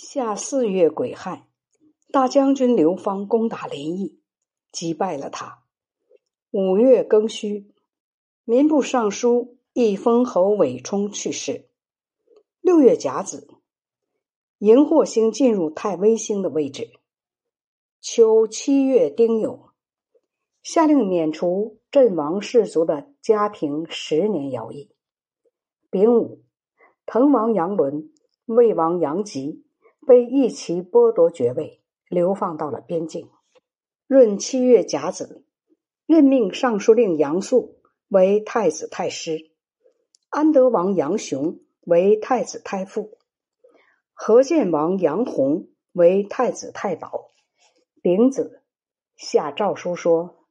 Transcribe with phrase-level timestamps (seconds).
[0.00, 1.48] 夏四月癸亥，
[2.12, 4.20] 大将军刘芳攻打临邑，
[4.70, 5.64] 击败了他。
[6.52, 7.74] 五月庚戌，
[8.44, 11.68] 民部尚书义封侯韦冲去世。
[12.60, 13.48] 六月甲子，
[14.58, 16.92] 荧惑星进入太微星的位置。
[18.00, 19.70] 秋七月丁酉，
[20.62, 24.92] 下令免除阵亡士族的家庭十年徭役。
[25.90, 26.44] 丙午，
[27.04, 28.12] 滕王杨伦、
[28.46, 29.64] 魏王杨吉。
[30.08, 33.28] 被一齐剥夺爵位，流放到了边境。
[34.06, 35.44] 闰七月甲子，
[36.06, 37.76] 任命尚书令杨素
[38.08, 39.50] 为太子太师，
[40.30, 43.18] 安德王杨雄为太子太傅，
[44.14, 47.28] 河建王杨弘为太子太保。
[48.00, 48.62] 丙子，
[49.14, 50.46] 下诏书说：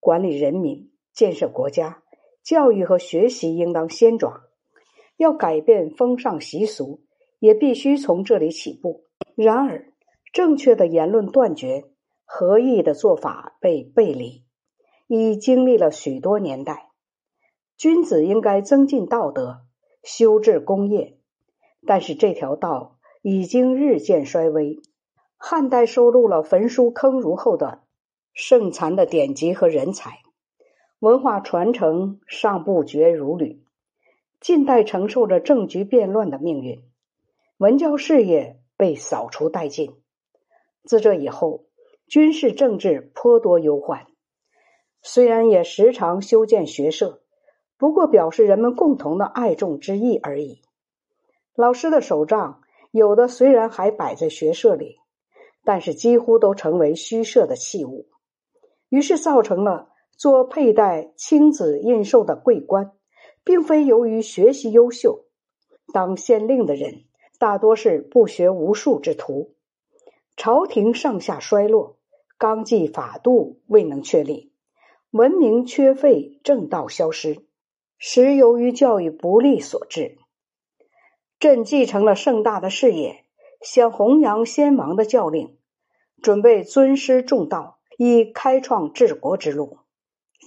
[0.00, 2.02] 管理人民、建设国家、
[2.42, 4.44] 教育和学习应当先抓，
[5.18, 7.02] 要改变风尚习俗。
[7.42, 9.02] 也必须从这里起步。
[9.34, 9.92] 然而，
[10.32, 11.86] 正确的言论断绝，
[12.24, 14.44] 合意的做法被背离，
[15.08, 16.90] 已经历了许多年代。
[17.76, 19.62] 君子应该增进道德，
[20.04, 21.18] 修治功业，
[21.84, 24.80] 但是这条道已经日渐衰微。
[25.36, 27.80] 汉代收录了焚书坑儒后的
[28.32, 30.20] 盛残的典籍和人才，
[31.00, 33.64] 文化传承尚不绝如缕。
[34.40, 36.84] 近代承受着政局变乱的命运。
[37.62, 39.94] 文教事业被扫除殆尽。
[40.82, 41.66] 自这以后，
[42.08, 44.08] 军事政治颇多忧患。
[45.00, 47.22] 虽然也时常修建学社，
[47.78, 50.60] 不过表示人们共同的爱众之意而已。
[51.54, 54.96] 老师的手杖有的虽然还摆在学社里，
[55.62, 58.08] 但是几乎都成为虚设的器物。
[58.88, 62.90] 于是造成了做佩戴青紫印绶的桂冠，
[63.44, 65.26] 并非由于学习优秀，
[65.94, 67.04] 当县令的人。
[67.42, 69.56] 大多是不学无术之徒，
[70.36, 71.96] 朝廷上下衰落，
[72.38, 74.52] 纲纪法度未能确立，
[75.10, 77.44] 文明缺废，正道消失，
[77.98, 80.18] 实由于教育不力所致。
[81.40, 83.24] 朕继承了盛大的事业，
[83.60, 85.58] 想弘扬先王的教令，
[86.22, 89.78] 准备尊师重道，以开创治国之路，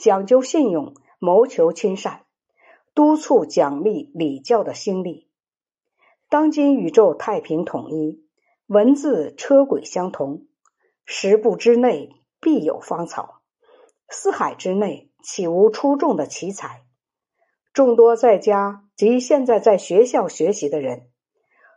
[0.01, 2.21] 讲究信用，谋求亲善，
[2.93, 5.27] 督促奖励礼教的兴立。
[6.35, 8.21] 当今宇宙太平统一，
[8.67, 10.47] 文字车轨相同，
[11.05, 12.09] 十步之内
[12.41, 13.39] 必有芳草，
[14.09, 16.83] 四海之内岂无出众的奇才？
[17.71, 21.07] 众多在家及现在在学校学习的人，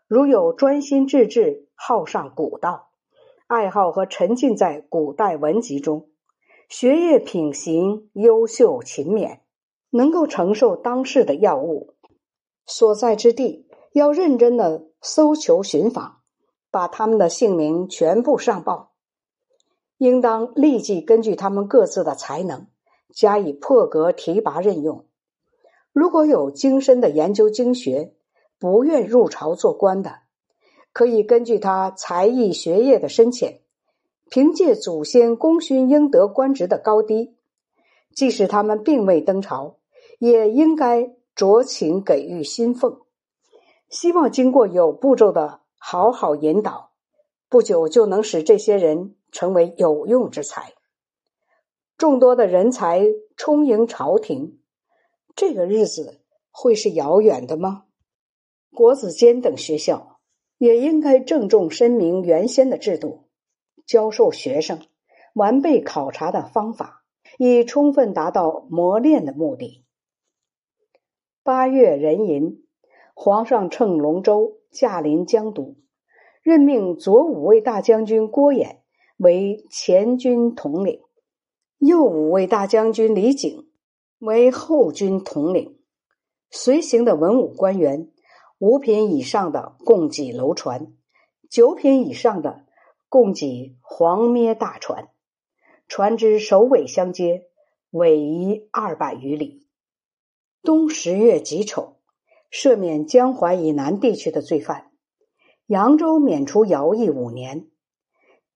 [0.09, 2.91] 如有专心致志、好上古道，
[3.47, 6.09] 爱好和沉浸在古代文集中，
[6.69, 9.39] 学业品行优秀勤勉，
[9.91, 11.95] 能够承受当世的要务，
[12.67, 13.68] 所在之地。
[13.99, 16.21] 要认真的搜求寻访，
[16.71, 18.93] 把他们的姓名全部上报。
[19.99, 22.69] 应当立即根据他们各自的才能
[23.13, 25.05] 加以破格提拔任用。
[25.93, 28.15] 如果有精深的研究经学，
[28.61, 30.21] 不愿入朝做官的，
[30.93, 33.61] 可以根据他才艺学业的深浅，
[34.31, 37.35] 凭借祖先功勋应得官职的高低，
[38.15, 39.79] 即使他们并未登朝，
[40.21, 43.01] 也应该酌情给予薪俸。
[43.89, 46.93] 希望经过有步骤的好好引导，
[47.49, 50.75] 不久就能使这些人成为有用之才。
[51.97, 53.07] 众多的人才
[53.37, 54.61] 充盈朝廷，
[55.35, 57.87] 这个日子会是遥远的吗？
[58.75, 60.21] 国子监等学校
[60.59, 63.25] 也应该郑重申明原先的制度，
[63.87, 64.81] 教授学生
[65.33, 67.05] 完备考察的方法，
[67.39, 69.85] 以充分达到磨练的目的。
[71.43, 72.68] 八月壬寅。
[73.21, 75.75] 皇上乘龙舟驾临江都，
[76.41, 78.77] 任命左五卫大将军郭衍
[79.17, 81.01] 为前军统领，
[81.79, 83.69] 右五卫大将军李景
[84.21, 85.81] 为后军统领。
[86.49, 88.09] 随行的文武官员，
[88.59, 90.93] 五品以上的供给楼船，
[91.51, 92.67] 九品以上的
[93.09, 95.09] 供给黄咩大船，
[95.89, 97.49] 船只首尾相接，
[97.91, 99.67] 尾移二百余里。
[100.63, 101.98] 冬十月己丑。
[102.51, 104.91] 赦免江淮以南地区的罪犯，
[105.67, 107.69] 扬州免除徭役五年，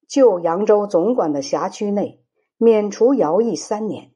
[0.08, 2.22] 就扬州总管的辖区内
[2.56, 4.12] 免除徭役三年。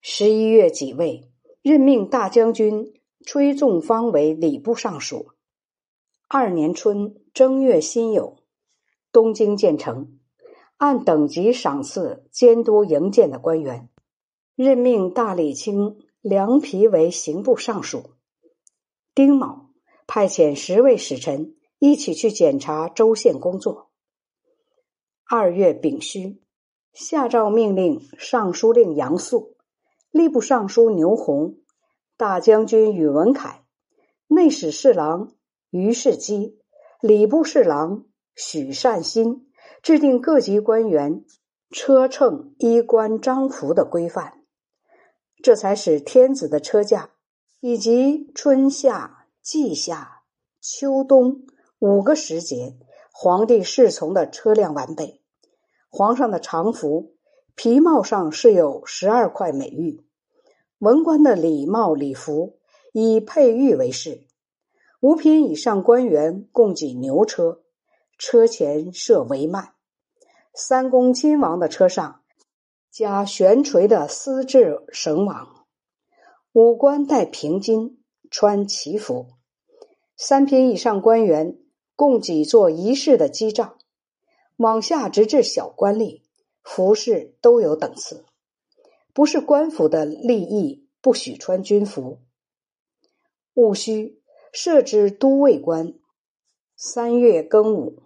[0.00, 1.30] 十一月己未，
[1.60, 2.94] 任命大将军
[3.24, 5.28] 崔仲方为礼部尚书。
[6.28, 8.36] 二年春正月辛酉，
[9.12, 10.18] 东京建成，
[10.78, 13.90] 按等级赏赐监督营建的官员，
[14.56, 18.14] 任命大理卿梁皮为刑部尚书。
[19.14, 19.68] 丁卯，
[20.06, 23.90] 派遣十位使臣一起去检查州县工作。
[25.28, 26.42] 二月丙戌，
[26.94, 29.58] 下诏命令尚书令杨素、
[30.12, 31.58] 吏部尚书牛弘、
[32.16, 33.66] 大将军宇文恺、
[34.28, 35.34] 内史侍郎
[35.68, 36.58] 于世基、
[37.02, 41.26] 礼部侍郎许善心制定各级官员
[41.70, 44.42] 车乘衣冠章服的规范，
[45.42, 47.10] 这才使天子的车驾
[47.64, 50.22] 以及春夏季夏
[50.60, 51.42] 秋冬
[51.78, 52.76] 五个时节
[53.12, 55.22] 皇帝侍从的车辆完备。
[55.88, 57.14] 皇上的常服
[57.54, 60.04] 皮帽上饰有十二块美玉，
[60.78, 62.58] 文官的礼帽礼服
[62.92, 64.26] 以佩玉为饰。
[64.98, 67.62] 五品以上官员供给牛车，
[68.18, 69.68] 车前设帷幔。
[70.52, 72.22] 三公亲王的车上
[72.90, 75.61] 加悬垂的丝质绳网。
[76.54, 77.96] 五官戴平巾，
[78.30, 79.28] 穿旗服。
[80.18, 81.58] 三品以上官员
[81.96, 83.78] 供给做仪式的机帐。
[84.56, 86.20] 往下直至小官吏，
[86.62, 88.26] 服饰都有等次，
[89.14, 92.18] 不是官府的利益，不许穿军服。
[93.54, 94.20] 戊戌，
[94.52, 95.94] 设置都尉官。
[96.76, 98.02] 三月庚午，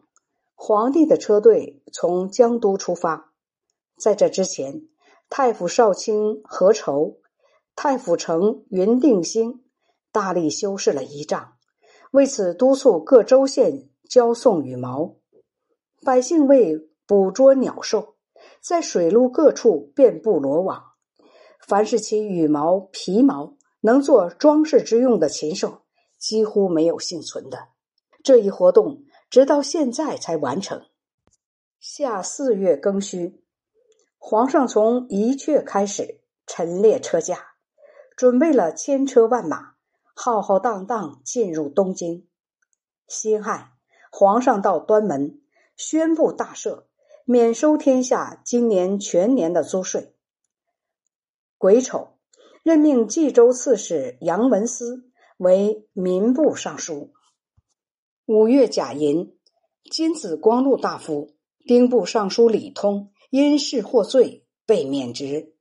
[0.54, 3.32] 皇帝的车队从江都出发。
[3.98, 4.86] 在这之前，
[5.28, 7.16] 太府少卿何愁、
[7.76, 9.62] 太府丞云定兴
[10.10, 11.52] 大力修饰了仪仗，
[12.10, 15.16] 为此督促各州县交送羽毛。
[16.02, 18.16] 百姓为捕捉鸟兽，
[18.62, 20.84] 在水陆各处遍布罗网。
[21.60, 25.82] 凡是其羽毛、皮毛能做装饰之用的禽兽，
[26.18, 27.68] 几乎没有幸存的。
[28.22, 30.80] 这一活动直到现在才完成。
[31.78, 33.42] 夏四月庚戌，
[34.16, 37.55] 皇上从宜阙开始陈列车驾，
[38.16, 39.74] 准备了千车万马，
[40.14, 42.26] 浩浩荡荡进入东京。
[43.06, 43.72] 辛亥，
[44.10, 45.42] 皇上到端门。
[45.76, 46.84] 宣布大赦，
[47.26, 50.14] 免收天下今年全年的租税。
[51.58, 52.16] 癸丑，
[52.62, 57.12] 任命冀州刺史杨文思为民部尚书。
[58.24, 59.36] 五月甲寅，
[59.90, 61.36] 金子光禄大夫、
[61.66, 65.55] 兵部尚书李通因事获罪被免职。